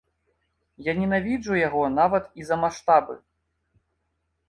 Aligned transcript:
Я 0.87 0.91
ненавіджу 1.01 1.61
яго 1.67 1.83
нават 1.99 2.25
і 2.43 2.49
за 2.51 2.61
маштабы. 2.65 3.23